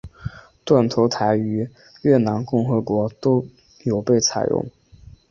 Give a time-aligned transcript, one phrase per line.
[0.65, 1.69] 断头台于
[2.01, 3.45] 越南共和国都
[3.83, 4.65] 有被采用。